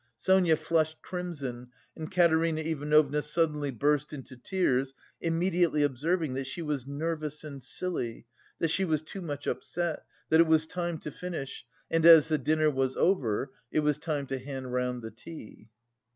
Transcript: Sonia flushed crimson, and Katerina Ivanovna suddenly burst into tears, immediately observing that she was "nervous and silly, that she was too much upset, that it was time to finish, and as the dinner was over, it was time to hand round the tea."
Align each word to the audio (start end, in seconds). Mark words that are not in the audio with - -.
Sonia 0.17 0.55
flushed 0.55 0.99
crimson, 1.03 1.69
and 1.95 2.11
Katerina 2.11 2.61
Ivanovna 2.61 3.21
suddenly 3.21 3.69
burst 3.69 4.11
into 4.11 4.35
tears, 4.35 4.95
immediately 5.19 5.83
observing 5.83 6.33
that 6.33 6.47
she 6.47 6.63
was 6.63 6.87
"nervous 6.87 7.43
and 7.43 7.61
silly, 7.61 8.25
that 8.57 8.69
she 8.71 8.83
was 8.83 9.03
too 9.03 9.21
much 9.21 9.45
upset, 9.45 10.03
that 10.29 10.39
it 10.39 10.47
was 10.47 10.65
time 10.65 10.97
to 11.01 11.11
finish, 11.11 11.65
and 11.91 12.03
as 12.03 12.29
the 12.29 12.39
dinner 12.39 12.71
was 12.71 12.97
over, 12.97 13.51
it 13.71 13.81
was 13.81 13.99
time 13.99 14.25
to 14.25 14.39
hand 14.39 14.73
round 14.73 15.03
the 15.03 15.11
tea." 15.11 15.69